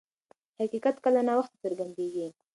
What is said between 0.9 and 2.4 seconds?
کله ناوخته څرګندیږي.